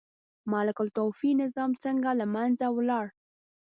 [0.51, 3.05] ملوک الطوایفي نظام څنګه له منځه ولاړ؟